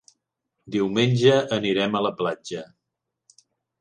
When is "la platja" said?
2.07-2.65